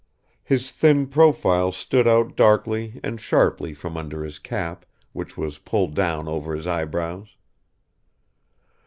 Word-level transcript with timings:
His 0.43 0.71
thin 0.71 1.05
profile 1.05 1.71
stood 1.71 2.07
out 2.07 2.35
darkly 2.35 2.99
and 3.03 3.21
sharply 3.21 3.71
from 3.75 3.97
under 3.97 4.23
his 4.23 4.39
cap, 4.39 4.83
which 5.13 5.37
was 5.37 5.59
pulled 5.59 5.93
down 5.93 6.27
over 6.27 6.55
his 6.55 6.65
eyebrows. 6.65 7.35